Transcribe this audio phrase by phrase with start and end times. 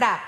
[0.00, 0.26] ministra.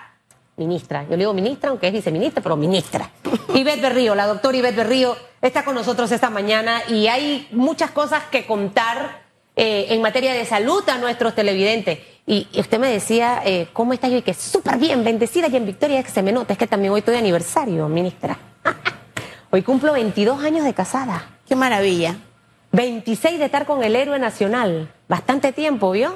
[0.55, 3.11] Ministra, yo le digo ministra, aunque es viceministra, pero ministra.
[3.55, 8.25] Ivette Berrío, la doctora Ivette Berrío, está con nosotros esta mañana y hay muchas cosas
[8.31, 9.23] que contar
[9.57, 12.01] eh, en materia de salud a nuestros televidentes.
[12.27, 14.11] Y, usted me decía, eh, ¿cómo estás?
[14.11, 16.59] Yo y que súper bien, bendecida y en victoria, es que se me nota, es
[16.59, 18.37] que también hoy estoy de aniversario, ministra.
[19.51, 21.39] hoy cumplo 22 años de casada.
[21.49, 22.17] Qué maravilla.
[22.73, 24.93] 26 de estar con el héroe nacional.
[25.09, 26.15] Bastante tiempo, ¿vio?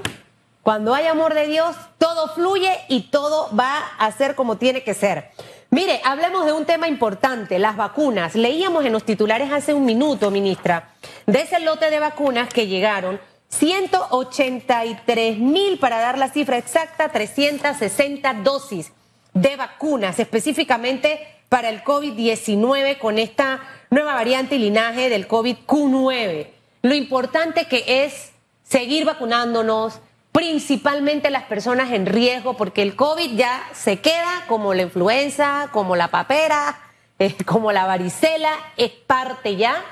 [0.67, 4.95] Cuando hay amor de Dios, todo fluye y todo va a ser como tiene que
[4.95, 5.31] ser.
[5.71, 8.35] Mire, hablemos de un tema importante, las vacunas.
[8.35, 10.89] Leíamos en los titulares hace un minuto, ministra,
[11.25, 18.35] de ese lote de vacunas que llegaron, 183 mil, para dar la cifra exacta, 360
[18.43, 18.91] dosis
[19.35, 23.61] de vacunas, específicamente para el COVID-19 con esta
[23.91, 26.49] nueva variante y linaje del COVID-Q9.
[26.83, 28.33] Lo importante que es
[28.65, 30.01] seguir vacunándonos,
[30.37, 35.97] principalmente las personas en riesgo, porque el COVID ya se queda como la influenza, como
[35.97, 36.79] la papera,
[37.19, 39.83] eh, como la varicela, es parte ya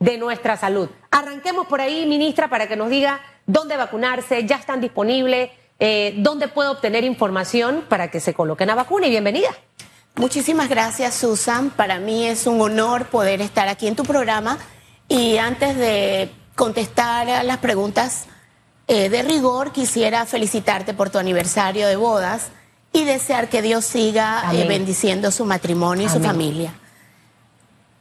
[0.00, 0.90] de nuestra salud.
[1.10, 6.48] Arranquemos por ahí, ministra, para que nos diga dónde vacunarse, ya están disponibles, eh, dónde
[6.48, 9.56] puedo obtener información para que se coloquen a vacuna y bienvenida.
[10.16, 11.70] Muchísimas gracias, Susan.
[11.70, 14.58] Para mí es un honor poder estar aquí en tu programa.
[15.08, 18.26] Y antes de contestar a las preguntas
[18.86, 22.48] eh, de rigor, quisiera felicitarte por tu aniversario de bodas
[22.92, 26.74] y desear que Dios siga eh, bendiciendo su matrimonio y su familia.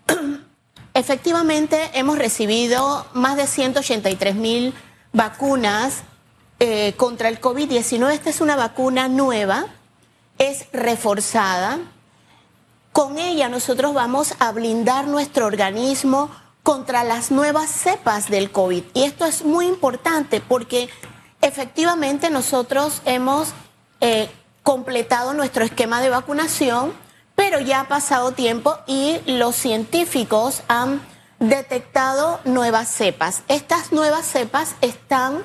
[0.94, 4.74] Efectivamente, hemos recibido más de 183 mil
[5.12, 6.04] vacunas
[6.60, 8.12] eh, contra el COVID-19.
[8.12, 9.66] Esta es una vacuna nueva,
[10.38, 11.80] es reforzada
[12.94, 16.30] con ella nosotros vamos a blindar nuestro organismo
[16.64, 18.84] contra las nuevas cepas del COVID.
[18.94, 20.90] Y esto es muy importante porque
[21.42, 23.50] efectivamente nosotros hemos
[24.00, 24.30] eh,
[24.64, 26.94] completado nuestro esquema de vacunación,
[27.36, 31.02] pero ya ha pasado tiempo y los científicos han
[31.40, 33.44] detectado nuevas cepas.
[33.50, 35.44] Estas nuevas cepas están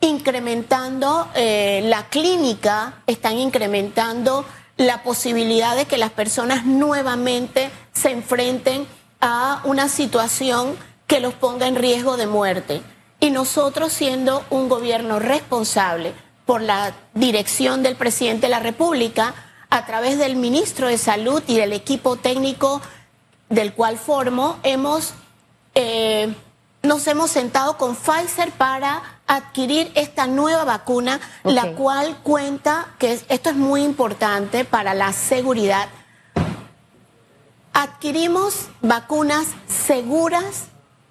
[0.00, 4.46] incrementando eh, la clínica, están incrementando
[4.78, 8.86] la posibilidad de que las personas nuevamente se enfrenten
[9.26, 10.76] a una situación
[11.08, 12.80] que los ponga en riesgo de muerte.
[13.18, 16.14] Y nosotros siendo un gobierno responsable
[16.44, 19.34] por la dirección del presidente de la República,
[19.68, 22.80] a través del ministro de Salud y del equipo técnico
[23.48, 25.14] del cual formo, hemos,
[25.74, 26.32] eh,
[26.82, 33.50] nos hemos sentado con Pfizer para adquirir esta nueva vacuna, la cual cuenta, que esto
[33.50, 35.88] es muy importante para la seguridad.
[37.78, 40.68] Adquirimos vacunas seguras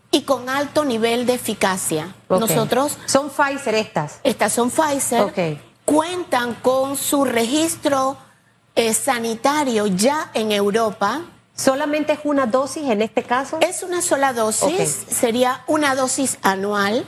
[0.10, 2.16] y con alto nivel de eficacia.
[2.28, 2.98] Nosotros.
[3.06, 4.20] Son Pfizer estas.
[4.24, 5.60] Estas son Pfizer.
[5.86, 8.18] Cuentan con su registro
[8.76, 11.22] eh, sanitario ya en Europa
[11.56, 13.60] ¿Solamente es una dosis en este caso?
[13.62, 17.06] Es una sola dosis, sería una dosis anual,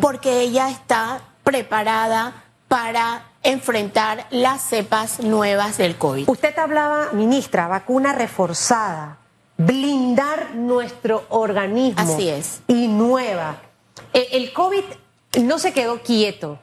[0.00, 6.28] porque ella está preparada para enfrentar las cepas nuevas del COVID.
[6.28, 9.18] Usted hablaba, ministra, vacuna reforzada,
[9.56, 12.00] blindar nuestro organismo.
[12.14, 12.60] Así es.
[12.66, 13.60] Y nueva.
[14.12, 14.84] E, el COVID
[15.42, 16.58] no se quedó quieto.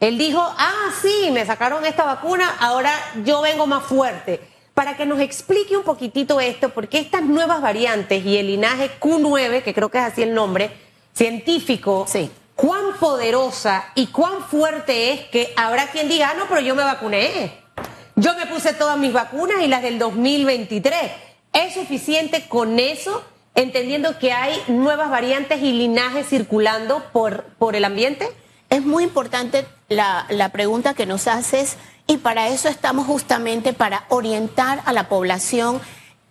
[0.00, 2.92] Él dijo, ah, sí, me sacaron esta vacuna, ahora
[3.24, 8.24] yo vengo más fuerte para que nos explique un poquitito esto, porque estas nuevas variantes
[8.24, 10.70] y el linaje Q9, que creo que es así el nombre,
[11.14, 12.30] científico, sí.
[12.54, 16.84] Cuán poderosa y cuán fuerte es que habrá quien diga, ah, no, pero yo me
[16.84, 17.64] vacuné.
[18.16, 20.94] Yo me puse todas mis vacunas y las del 2023.
[21.52, 27.84] ¿Es suficiente con eso, entendiendo que hay nuevas variantes y linajes circulando por, por el
[27.84, 28.28] ambiente?
[28.70, 31.76] Es muy importante la, la pregunta que nos haces
[32.06, 35.80] y para eso estamos justamente para orientar a la población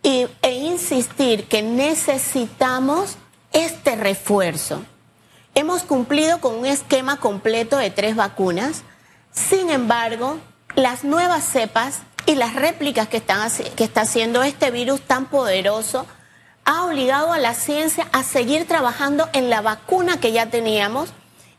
[0.03, 3.17] e insistir que necesitamos
[3.53, 4.84] este refuerzo.
[5.56, 8.81] Hemos cumplido con un esquema completo de tres vacunas,
[9.31, 10.40] sin embargo,
[10.75, 13.22] las nuevas cepas y las réplicas que,
[13.76, 16.08] que está haciendo este virus tan poderoso
[16.66, 21.09] ha obligado a la ciencia a seguir trabajando en la vacuna que ya teníamos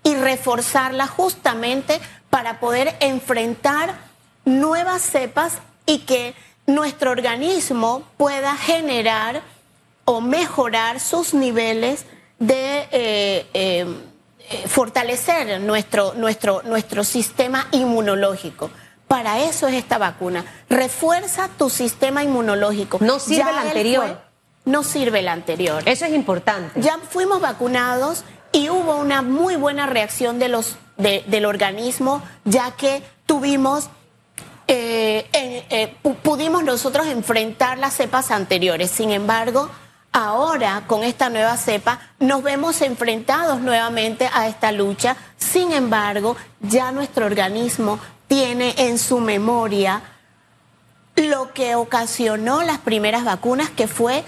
[0.03, 2.01] y reforzarla justamente
[2.31, 3.95] para poder enfrentar
[4.45, 6.35] nuevas cepas y que
[6.67, 9.43] nuestro organismo pueda generar
[10.05, 12.07] o mejorar sus niveles
[12.39, 13.87] de eh, eh,
[14.67, 18.71] fortalecer nuestro, nuestro, nuestro sistema inmunológico.
[19.09, 20.45] Para eso es esta vacuna.
[20.69, 22.99] Refuerza tu sistema inmunológico.
[23.01, 24.21] No sirve el anterior.
[24.65, 25.83] no sirve el anterior.
[25.87, 26.81] Eso es importante.
[26.81, 33.03] Ya fuimos vacunados y hubo una muy buena reacción de los, del organismo, ya que
[33.27, 33.91] tuvimos
[34.67, 38.91] eh, eh, pudimos nosotros enfrentar las cepas anteriores.
[38.91, 39.69] Sin embargo,
[40.15, 45.17] ahora con esta nueva cepa nos vemos enfrentados nuevamente a esta lucha.
[45.37, 50.03] Sin embargo, ya nuestro organismo tiene en su memoria
[51.17, 54.25] lo que ocasionó las primeras vacunas, que fue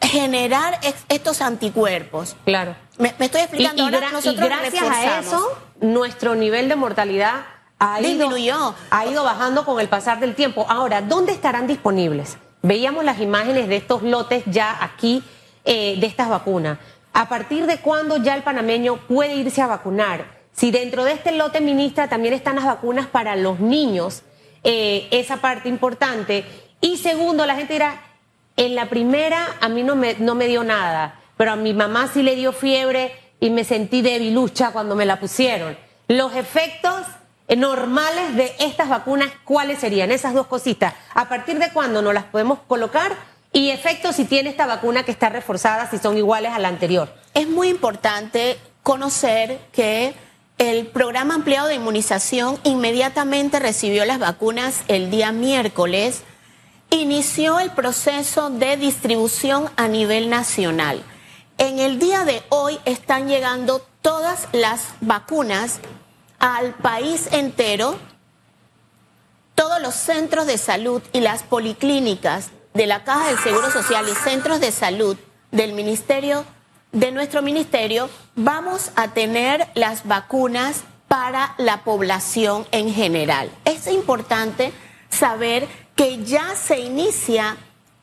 [0.00, 0.78] generar
[1.08, 2.36] estos anticuerpos.
[2.44, 2.76] Claro.
[2.98, 3.88] Me, estoy explicando.
[3.88, 7.46] Y, gracias a eso, nuestro nivel de mortalidad
[7.78, 10.66] ha ido, ha ido bajando con el pasar del tiempo.
[10.68, 12.36] Ahora, ¿dónde estarán disponibles?
[12.62, 15.22] Veíamos las imágenes de estos lotes ya aquí
[15.64, 16.78] eh, de estas vacunas.
[17.12, 20.42] ¿A partir de cuándo ya el panameño puede irse a vacunar?
[20.52, 24.22] Si dentro de este lote, ministra, también están las vacunas para los niños,
[24.64, 26.44] eh, esa parte importante.
[26.80, 28.00] Y segundo, la gente dirá,
[28.56, 32.08] en la primera a mí no me, no me dio nada, pero a mi mamá
[32.12, 35.76] sí le dio fiebre y me sentí debilucha cuando me la pusieron.
[36.06, 37.02] Los efectos
[37.56, 40.10] normales de estas vacunas, ¿cuáles serían?
[40.10, 40.94] Esas dos cositas.
[41.14, 43.16] ¿A partir de cuándo nos las podemos colocar?
[43.52, 47.12] Y efectos si tiene esta vacuna que está reforzada, si son iguales a la anterior.
[47.34, 50.14] Es muy importante conocer que
[50.58, 56.22] el programa ampliado de inmunización inmediatamente recibió las vacunas el día miércoles,
[56.90, 61.02] inició el proceso de distribución a nivel nacional.
[61.58, 65.80] En el día de hoy están llegando todas las vacunas
[66.42, 67.96] al país entero,
[69.54, 74.14] todos los centros de salud y las policlínicas de la Caja del Seguro Social y
[74.14, 75.16] centros de salud
[75.52, 76.44] del Ministerio,
[76.90, 83.48] de nuestro ministerio, vamos a tener las vacunas para la población en general.
[83.64, 84.72] Es importante
[85.10, 87.56] saber que ya se inicia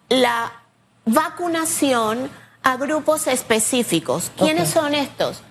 [0.08, 0.54] la
[1.04, 2.32] vacunación
[2.64, 4.32] a grupos específicos.
[4.38, 5.42] ¿Quiénes son estos?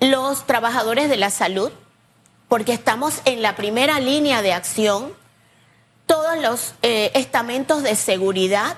[0.00, 1.70] Los trabajadores de la salud,
[2.48, 5.12] porque estamos en la primera línea de acción,
[6.06, 8.76] todos los eh, estamentos de seguridad.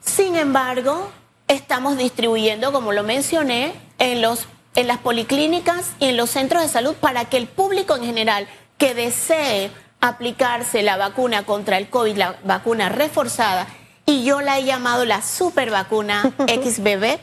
[0.00, 1.10] Sin embargo,
[1.48, 6.68] estamos distribuyendo, como lo mencioné, en, los, en las policlínicas y en los centros de
[6.68, 9.70] salud para que el público en general que desee
[10.00, 13.66] aplicarse la vacuna contra el COVID, la vacuna reforzada,
[14.06, 17.18] y yo la he llamado la super vacuna XBB,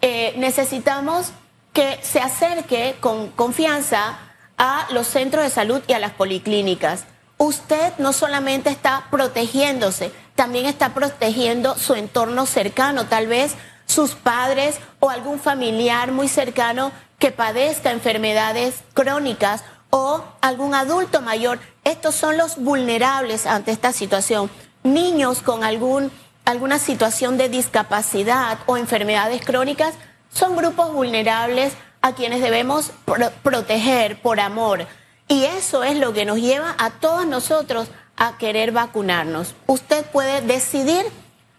[0.00, 1.32] eh, necesitamos
[1.72, 4.18] que se acerque con confianza
[4.58, 7.04] a los centros de salud y a las policlínicas.
[7.38, 13.54] Usted no solamente está protegiéndose, también está protegiendo su entorno cercano, tal vez
[13.86, 21.58] sus padres o algún familiar muy cercano que padezca enfermedades crónicas o algún adulto mayor.
[21.84, 24.50] Estos son los vulnerables ante esta situación.
[24.82, 26.10] Niños con algún,
[26.44, 29.94] alguna situación de discapacidad o enfermedades crónicas
[30.32, 31.74] son grupos vulnerables
[32.04, 32.92] a quienes debemos
[33.42, 34.86] proteger por amor.
[35.26, 39.54] Y eso es lo que nos lleva a todos nosotros a querer vacunarnos.
[39.66, 41.06] Usted puede decidir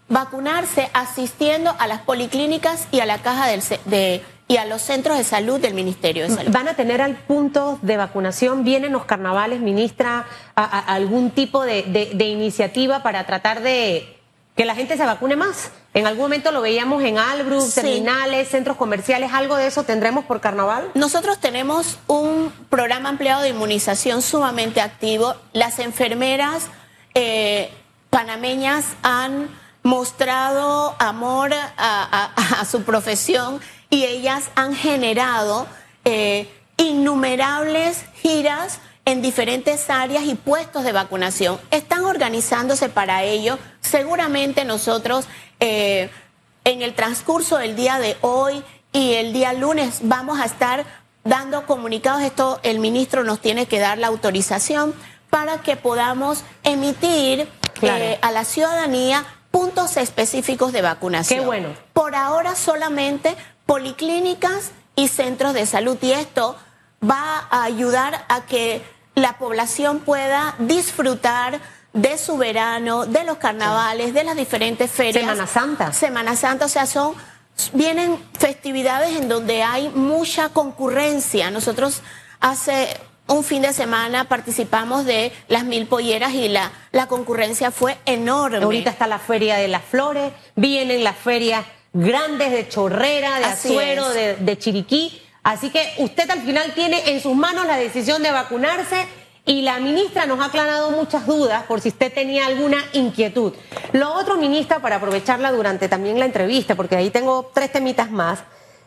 [0.08, 5.18] vacunarse asistiendo a las policlínicas y a la caja del, de, y a los centros
[5.18, 6.52] de salud del Ministerio de Salud.
[6.52, 8.64] ¿Van a tener al punto de vacunación?
[8.64, 14.16] ¿Vienen los carnavales, ministra, algún tipo de iniciativa para tratar de
[14.56, 15.72] que la gente se vacune más.
[15.96, 20.42] En algún momento lo veíamos en Albrook, terminales, centros comerciales, algo de eso tendremos por
[20.42, 20.92] carnaval.
[20.94, 25.36] Nosotros tenemos un programa ampliado de inmunización sumamente activo.
[25.54, 26.68] Las enfermeras
[27.14, 27.72] eh,
[28.10, 29.48] panameñas han
[29.84, 35.66] mostrado amor a, su profesión y ellas han generado
[36.04, 41.60] eh, innumerables giras en diferentes áreas y puestos de vacunación.
[41.72, 43.60] Están organizándose para ello.
[43.82, 45.26] Seguramente nosotros
[45.60, 46.10] eh,
[46.64, 50.86] en el transcurso del día de hoy y el día lunes vamos a estar
[51.24, 52.24] dando comunicados.
[52.24, 54.94] Esto el ministro nos tiene que dar la autorización
[55.30, 57.48] para que podamos emitir
[57.82, 61.42] eh, a la ciudadanía puntos específicos de vacunación.
[61.42, 61.70] Qué bueno.
[61.94, 63.36] Por ahora solamente
[63.66, 66.56] policlínicas y centros de salud y esto
[67.04, 71.60] va a ayudar a que la población pueda disfrutar
[71.94, 75.24] de su verano, de los carnavales, de las diferentes ferias.
[75.24, 75.94] Semana Santa.
[75.94, 77.16] Semana Santa, o sea, son
[77.74, 81.50] vienen festividades en donde hay mucha concurrencia.
[81.52, 82.02] Nosotros
[82.42, 82.90] hace
[83.28, 88.58] un fin de semana participamos de las mil polleras y la, la concurrencia fue enorme.
[88.58, 94.10] Ahorita está la Feria de las Flores, vienen las ferias grandes de Chorrera, de Azuero,
[94.10, 98.32] de, de Chiriquí Así que usted al final tiene en sus manos la decisión de
[98.32, 99.06] vacunarse
[99.46, 103.54] y la ministra nos ha aclarado muchas dudas por si usted tenía alguna inquietud.
[103.94, 108.40] Lo otro, ministra, para aprovecharla durante también la entrevista, porque ahí tengo tres temitas más.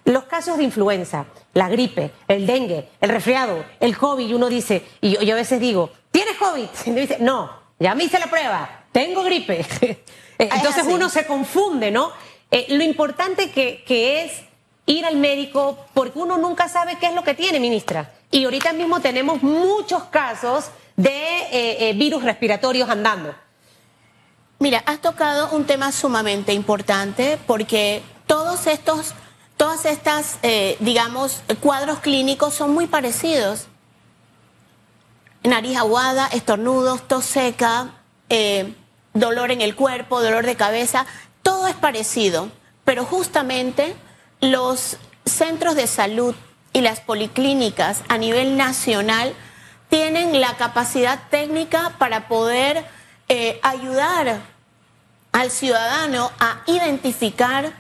[0.05, 4.85] Los casos de influenza, la gripe, el dengue, el resfriado, el COVID, y uno dice,
[5.00, 6.67] y yo, a veces digo, ¿tienes COVID?
[6.87, 9.65] Y me dice, no, ya me hice la prueba, tengo gripe.
[10.38, 12.11] Entonces uno se confunde, ¿no?
[12.50, 14.48] Eh, lo importante que, que es
[14.88, 18.12] ir al médico porque uno nunca sabe qué es lo que tiene, ministra.
[18.33, 20.66] Y ahorita mismo tenemos muchos casos
[20.97, 23.33] de virus respiratorios andando.
[24.61, 29.14] Mira, has tocado un tema sumamente importante porque todos estos,
[29.57, 33.68] todas estas, eh, digamos, cuadros clínicos son muy parecidos.
[35.45, 37.90] Nariz aguada, estornudos, tos seca,
[38.30, 38.75] eh,
[39.14, 41.07] dolor en el cuerpo, dolor de cabeza,
[41.45, 42.50] todo es parecido,
[42.85, 43.95] pero justamente
[44.40, 46.35] los centros de salud
[46.73, 49.35] y las policlínicas a nivel nacional
[49.88, 52.85] tienen la capacidad técnica para poder
[53.28, 54.40] eh, ayudar
[55.33, 57.73] al ciudadano a identificar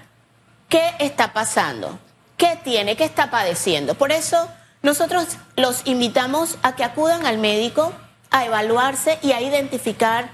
[0.68, 1.98] qué está pasando,
[2.36, 3.94] qué tiene, qué está padeciendo.
[3.94, 4.48] Por eso
[4.82, 7.92] nosotros los invitamos a que acudan al médico
[8.30, 10.30] a evaluarse y a identificar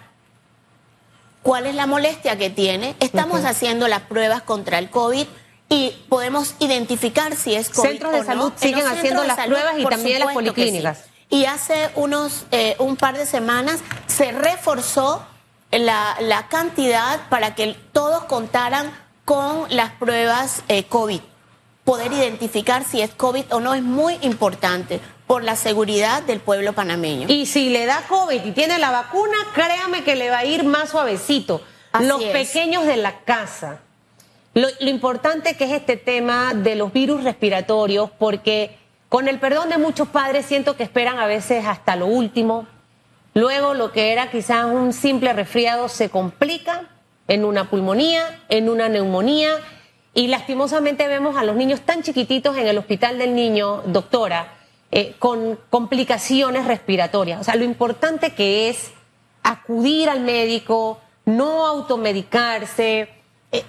[1.43, 2.97] cuál es la molestia que tiene.
[3.01, 5.27] Estamos haciendo las pruebas contra el COVID
[5.69, 10.21] y podemos identificar si es COVID Centros de salud siguen haciendo las pruebas y también
[10.21, 11.05] las policlínicas.
[11.31, 15.27] Y hace unos eh, un par de semanas se reforzó
[15.71, 18.93] la, la, cantidad para que todos contaran
[19.25, 21.21] con las pruebas eh, COVID.
[21.85, 26.75] Poder identificar si es COVID o no es muy importante por la seguridad del pueblo
[26.75, 27.27] panameño.
[27.29, 30.65] Y si le da COVID y tiene la vacuna, créame que le va a ir
[30.65, 31.63] más suavecito.
[32.01, 33.81] Los pequeños de la casa.
[34.55, 39.79] Lo, importante que es este tema de los virus respiratorios, porque con el perdón de
[39.79, 42.67] muchos padres, siento que esperan a veces hasta lo último.
[43.35, 46.89] Luego lo que era quizás un simple resfriado se complica
[47.27, 49.57] en una pulmonía, en una neumonía.
[50.15, 54.55] Y lastimosamente vemos a los niños tan chiquititos en el hospital del niño, doctora,
[54.93, 57.41] eh, con complicaciones respiratorias.
[57.41, 58.93] O sea, lo importante que es
[59.43, 63.09] acudir al médico, no automedicarse,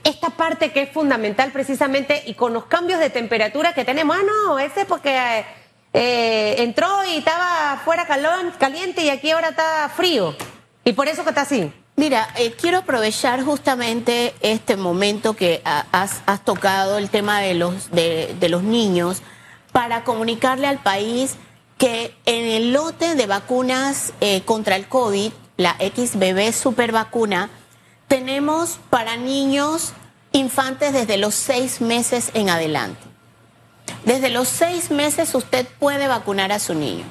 [0.04, 4.24] esta parte que es fundamental precisamente y con los cambios de temperatura que tenemos, ah,
[4.25, 5.46] no, ese porque
[5.94, 10.36] eh, entró y estaba fuera caliente y aquí ahora está frío.
[10.84, 11.72] Y por eso que está así.
[11.96, 18.36] Mira, eh, quiero aprovechar justamente este momento que has, tocado, el tema de los, de,
[18.50, 19.22] los niños,
[19.72, 21.36] para comunicarle al país
[21.77, 24.13] que en el lote de vacunas
[24.46, 27.50] contra el COVID, la XBB super vacuna,
[28.07, 29.93] tenemos para niños
[30.31, 33.01] infantes desde los seis meses en adelante.
[34.03, 37.05] Desde los seis meses usted puede vacunar a su niño.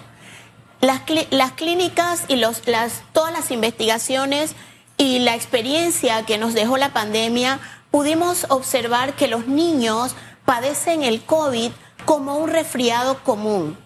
[0.80, 4.54] Las, las clínicas y los, las, todas las investigaciones
[4.96, 7.58] y la experiencia que nos dejó la pandemia,
[7.90, 11.70] pudimos observar que los niños padecen el COVID
[12.04, 13.76] como un resfriado común.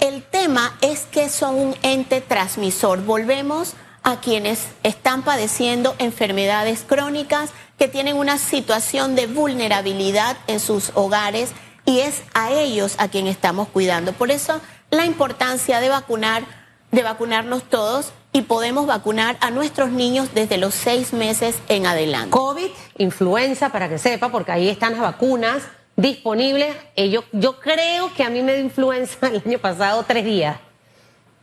[0.00, 3.04] El tema es que son un ente transmisor.
[3.04, 10.90] Volvemos a quienes están padeciendo enfermedades crónicas, que tienen una situación de vulnerabilidad en sus
[10.94, 11.50] hogares
[11.84, 14.12] y es a ellos a quien estamos cuidando.
[14.12, 16.44] Por eso la importancia de vacunar,
[16.90, 22.30] de vacunarnos todos y podemos vacunar a nuestros niños desde los seis meses en adelante.
[22.30, 25.62] COVID, influenza, para que sepa, porque ahí están las vacunas
[25.96, 26.74] disponibles.
[26.96, 30.56] Eh, yo, yo creo que a mí me dio influenza el año pasado tres días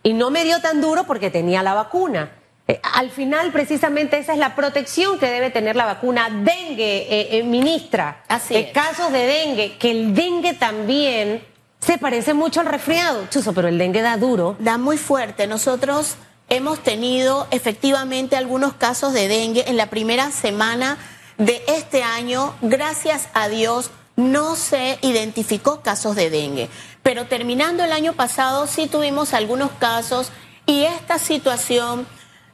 [0.04, 2.32] y no me dio tan duro porque tenía la vacuna.
[2.70, 6.30] Eh, al final, precisamente, esa es la protección que debe tener la vacuna.
[6.30, 8.24] Dengue, eh, eh, ministra.
[8.28, 11.44] Así Casos de dengue, que el dengue también
[11.80, 13.26] se parece mucho al resfriado.
[13.32, 14.56] Chuso, pero el dengue da duro.
[14.60, 15.48] Da muy fuerte.
[15.48, 21.00] Nosotros hemos tenido efectivamente algunos casos de dengue en la primera semana
[21.40, 22.54] de este año.
[22.62, 26.70] Gracias a Dios no se identificó casos de dengue.
[27.02, 30.32] Pero terminando el año pasado sí tuvimos algunos casos
[30.68, 32.06] y esta situación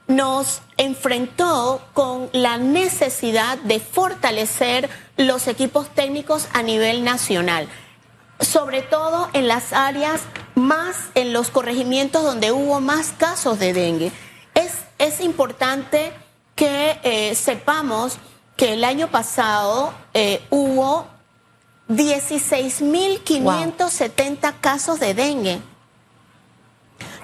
[0.08, 7.68] nos enfrentó con la necesidad de fortalecer los equipos técnicos a nivel nacional,
[8.40, 10.22] sobre todo en las áreas
[10.54, 14.12] más, en los corregimientos donde hubo más casos de dengue.
[14.54, 16.14] Es, es importante
[16.56, 18.18] que eh, sepamos
[18.56, 21.08] que el año pasado eh, hubo
[21.90, 25.60] 16.570 casos de dengue.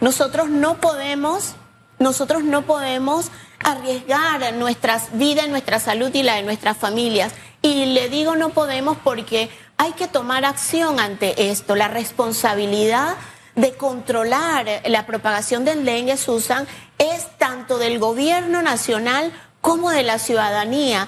[0.02, 1.56] Nosotros no podemos
[2.02, 3.32] nosotros no podemos
[3.64, 7.34] arriesgar nuestras vidas, nuestra salud y la de nuestras familias.
[7.62, 11.76] Y le digo no podemos porque hay que tomar acción ante esto.
[11.76, 13.16] La responsabilidad
[13.56, 16.68] de controlar la propagación del dengue, Susan,
[16.98, 19.32] es tanto del gobierno nacional
[19.62, 21.08] como de la ciudadanía.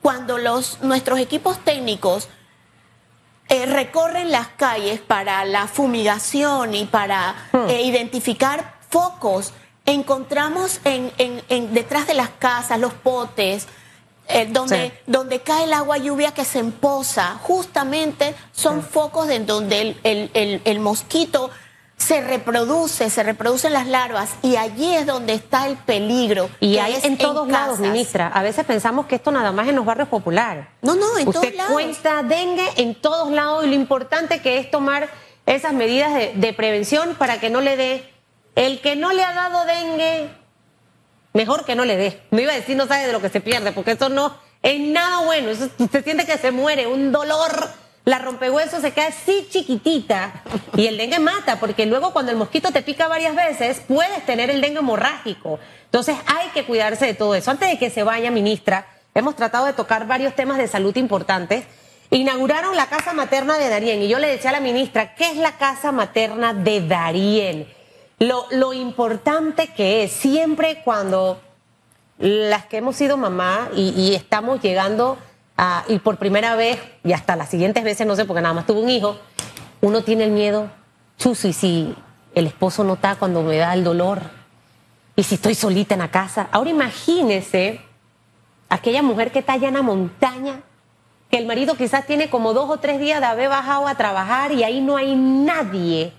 [0.00, 2.28] Cuando los, nuestros equipos técnicos
[3.48, 7.68] eh, recorren las calles para la fumigación y para hmm.
[7.68, 9.52] eh, identificar focos
[9.86, 13.66] encontramos en, en, detrás de las casas los potes,
[14.28, 19.96] eh, donde, donde cae el agua lluvia que se empoza, justamente son focos en donde
[20.02, 21.50] el, el, el, mosquito
[21.98, 26.48] se reproduce, se reproducen las larvas y allí es donde está el peligro.
[26.58, 28.28] Y hay en todos lados, ministra.
[28.28, 30.66] A veces pensamos que esto nada más en los barrios populares.
[30.80, 31.72] No, no, en todos lados.
[31.72, 35.10] cuenta dengue en todos lados y lo importante que es tomar
[35.44, 38.13] esas medidas de, de prevención para que no le dé.
[38.54, 40.30] El que no le ha dado dengue,
[41.32, 42.22] mejor que no le dé.
[42.30, 44.80] Me iba a decir, no sabe de lo que se pierde, porque eso no es
[44.80, 45.50] nada bueno.
[45.50, 47.70] Eso, usted siente que se muere, un dolor.
[48.04, 50.42] La rompehuesos se queda así chiquitita
[50.76, 54.50] y el dengue mata, porque luego cuando el mosquito te pica varias veces, puedes tener
[54.50, 55.58] el dengue hemorrágico.
[55.86, 57.50] Entonces hay que cuidarse de todo eso.
[57.50, 61.64] Antes de que se vaya, ministra, hemos tratado de tocar varios temas de salud importantes.
[62.10, 65.36] Inauguraron la casa materna de Darien y yo le decía a la ministra, ¿qué es
[65.38, 67.66] la casa materna de Darien?
[68.26, 71.40] Lo, lo importante que es siempre cuando
[72.18, 75.18] las que hemos sido mamá y, estamos llegando
[75.56, 78.66] a, y por primera vez, y hasta las siguientes veces, no sé, porque nada más
[78.66, 79.18] tuve un hijo,
[79.80, 80.70] uno tiene el miedo,
[81.18, 81.94] chuzo, y si
[82.34, 84.22] el esposo no está cuando me da el dolor,
[85.16, 86.48] y si estoy solita en la casa.
[86.50, 87.80] Ahora imagínese
[88.68, 90.60] aquella mujer que está allá en la montaña,
[91.30, 94.52] que el marido quizás tiene como dos o tres días de haber bajado a trabajar
[94.52, 96.12] y ahí no hay nadie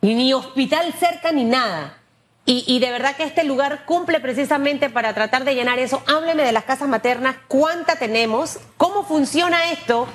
[0.00, 1.98] ni hospital cerca ni nada.
[2.48, 6.00] Y, de verdad que este lugar cumple precisamente para tratar de llenar eso.
[6.06, 10.06] Hábleme de las casas maternas, cuánta tenemos, cómo funciona esto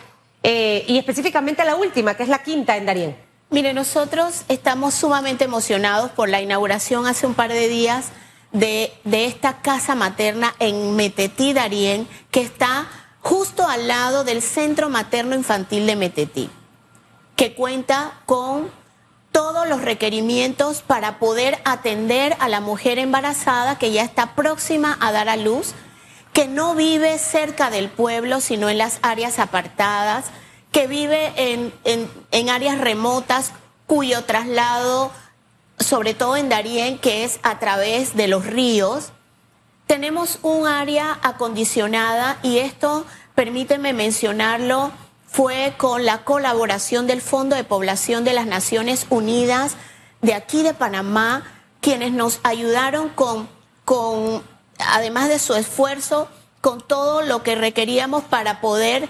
[0.41, 3.17] eh, y específicamente la última, que es la quinta en Darien.
[3.49, 8.11] Mire, nosotros estamos sumamente emocionados por la inauguración hace un par de días
[8.53, 12.87] de, de esta casa materna en Metetí, Darien, que está
[13.19, 16.49] justo al lado del Centro Materno Infantil de Metetí,
[17.35, 18.71] que cuenta con
[19.31, 25.11] todos los requerimientos para poder atender a la mujer embarazada que ya está próxima a
[25.11, 25.73] dar a luz,
[26.33, 30.25] que no vive cerca del pueblo, sino en las áreas apartadas,
[30.71, 31.73] que vive en,
[32.31, 33.51] en, áreas remotas
[33.87, 35.11] cuyo traslado,
[35.79, 39.11] sobre todo en Darién, que es a través de los ríos,
[39.87, 44.91] tenemos un área acondicionada y esto, permíteme mencionarlo,
[45.31, 49.75] fue con la colaboración del Fondo de Población de las Naciones Unidas
[50.21, 51.43] de aquí de Panamá,
[51.79, 53.47] quienes nos ayudaron con,
[53.85, 54.43] con
[54.77, 56.27] además de su esfuerzo,
[56.59, 59.07] con todo lo que requeríamos para poder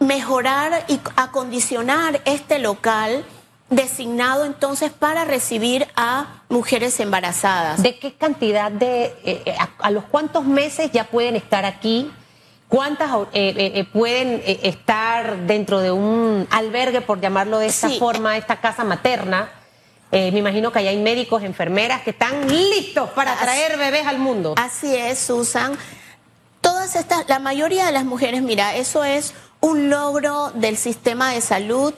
[0.00, 3.24] mejorar y acondicionar este local
[3.70, 7.80] designado entonces para recibir a mujeres embarazadas.
[7.82, 12.10] ¿De qué cantidad de, eh, eh, a, los cuántos meses ya pueden estar aquí?
[12.70, 18.38] ¿Cuántas eh, eh, eh, pueden estar dentro de un albergue, por llamarlo de esta forma,
[18.38, 19.50] esta casa materna?
[20.12, 24.54] me imagino que allá hay médicos, enfermeras que están listos para traer bebés al mundo.
[24.56, 25.76] Así es, Susan.
[26.60, 31.40] Todas estas, la mayoría de las mujeres, mira, eso es un logro del sistema de
[31.40, 31.94] salud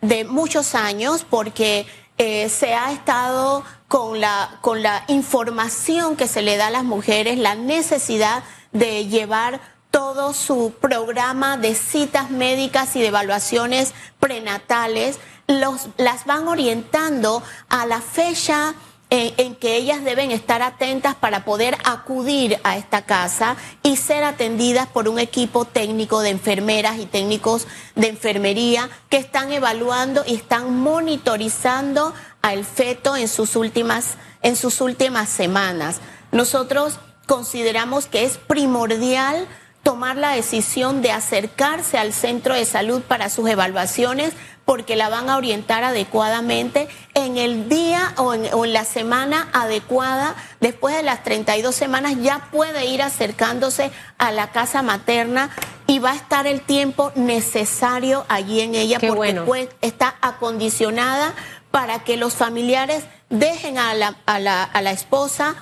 [0.00, 1.86] de muchos años porque
[2.16, 7.36] se ha estado con la, con la información que se le da a las mujeres,
[7.38, 9.60] la necesidad de llevar
[9.96, 17.86] todo su programa de citas médicas y de evaluaciones prenatales, los, las van orientando a
[17.86, 18.74] la fecha
[19.08, 24.22] en, en, que ellas deben estar atentas para poder acudir a esta casa y ser
[24.24, 30.34] atendidas por un equipo técnico de enfermeras y técnicos de enfermería que están evaluando y
[30.34, 36.00] están monitorizando al feto en sus últimas, en sus últimas semanas.
[36.32, 39.48] Nosotros consideramos que es primordial
[39.86, 44.32] tomar la decisión de acercarse al centro de salud para sus evaluaciones
[44.64, 50.34] porque la van a orientar adecuadamente en el día o en, la semana adecuada.
[50.60, 55.50] Después de las 32 semanas ya puede ir acercándose a la casa materna
[55.86, 61.32] y va a estar el tiempo necesario allí en ella porque pues, está acondicionada
[61.70, 65.54] para que los familiares dejen a la, a la, a la esposa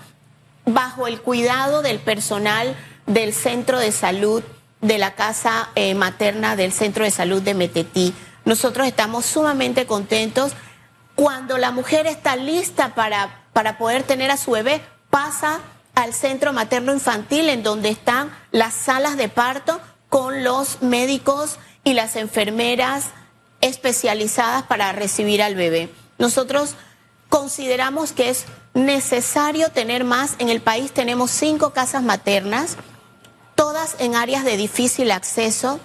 [0.64, 2.74] bajo el cuidado del personal
[3.06, 4.42] del centro de salud
[4.80, 8.14] de la casa eh, materna del centro de salud de Metetí.
[8.44, 10.52] Nosotros estamos sumamente contentos.
[11.14, 15.60] Cuando la mujer está lista para, para poder tener a su bebé, pasa
[15.94, 21.94] al centro materno infantil en donde están las salas de parto con los médicos y
[21.94, 23.06] las enfermeras
[23.60, 25.88] especializadas para recibir al bebé.
[26.18, 26.74] Nosotros
[27.28, 30.34] consideramos que es necesario tener más.
[30.38, 32.76] En el país tenemos cinco casas maternas
[33.54, 35.80] todas en áreas de difícil acceso.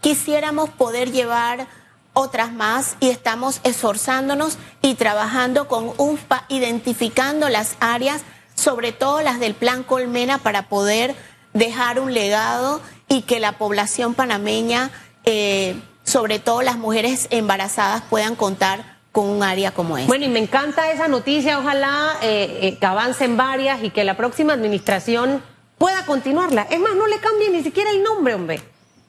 [0.00, 1.66] Quisiéramos poder llevar
[2.12, 8.22] otras más y estamos esforzándonos y trabajando con UNFPA, identificando las áreas,
[8.54, 11.14] sobre todo las del Plan Colmena, para poder
[11.52, 14.90] dejar un legado y que la población panameña,
[15.24, 20.08] eh, sobre todo las mujeres embarazadas, puedan contar con un área como esta.
[20.08, 24.16] Bueno, y me encanta esa noticia, ojalá eh, eh, que avancen varias y que la
[24.16, 25.42] próxima administración
[25.84, 26.66] pueda continuarla.
[26.70, 28.58] Es más, no le cambien ni siquiera el nombre, hombre.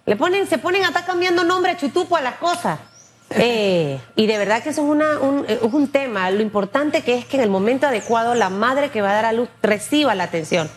[0.05, 2.79] Le ponen, se ponen a estar cambiando nombre a chutupo a las cosas.
[3.37, 6.29] Eh, y de verdad que eso es, una, un, es un tema.
[6.29, 9.25] Lo importante que es que en el momento adecuado la madre que va a dar
[9.25, 10.69] a luz reciba la atención.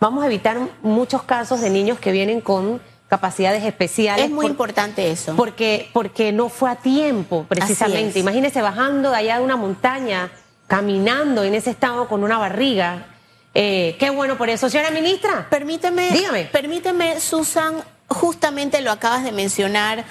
[0.00, 4.24] Vamos a evitar muchos casos de niños que vienen con capacidades especiales.
[4.24, 5.36] Es muy importante eso.
[5.36, 8.18] Porque, porque no fue a tiempo, precisamente.
[8.18, 10.32] Imagínese bajando de allá de una montaña,
[10.68, 13.04] caminando en ese estado con una barriga.
[13.62, 14.70] Eh, qué bueno por eso.
[14.70, 15.46] Señora ministra.
[15.50, 16.44] Permíteme, dígame.
[16.46, 20.06] Permíteme, Susan, justamente lo acabas de mencionar,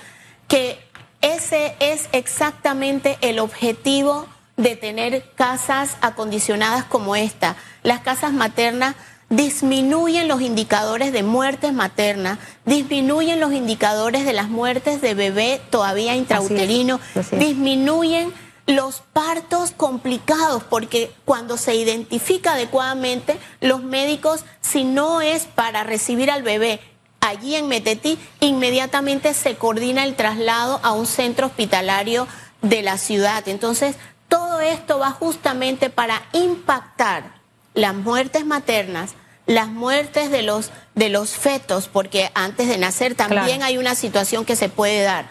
[0.48, 0.78] que
[1.22, 7.56] ese es exactamente el objetivo de tener casas acondicionadas como esta.
[7.82, 8.94] Las casas maternas
[9.30, 16.14] disminuyen los indicadores de muertes maternas, disminuyen los indicadores de las muertes de bebé todavía
[16.16, 17.00] intrauterino,
[17.32, 18.32] disminuyen
[18.69, 26.29] los partos complicados, porque cuando se identifica adecuadamente, los médicos, si no es para recibir
[26.29, 26.79] al bebé
[27.19, 32.27] allí en Metetí, inmediatamente se coordina el traslado a un centro hospitalario
[32.62, 33.47] de la ciudad.
[33.47, 33.95] Entonces,
[34.27, 37.39] todo esto va justamente para impactar
[37.73, 39.15] las muertes maternas,
[39.47, 44.45] las muertes de los, de los fetos, porque antes de nacer también hay una situación
[44.45, 45.27] que se puede dar.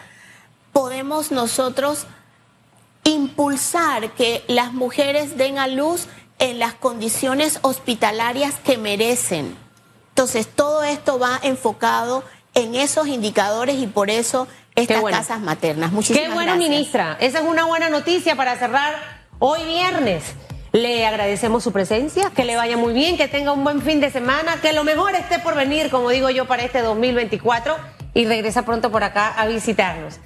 [0.73, 2.05] Podemos nosotros
[3.09, 6.07] impulsar que las mujeres den a luz
[6.39, 9.57] en las condiciones hospitalarias que merecen
[10.19, 15.93] entonces, todo esto va enfocado en esos indicadores y por eso estas casas maternas.
[15.93, 17.15] Muchísimas Qué bueno, ministra.
[17.21, 18.95] Esa es una buena noticia para cerrar
[19.39, 20.25] hoy viernes.
[20.73, 24.11] Le agradecemos su presencia, que le vaya muy bien, que tenga un buen fin de
[24.11, 27.77] semana, que lo mejor esté por venir, como digo yo, para este 2024
[28.13, 30.19] y regresa pronto por acá a visitarnos.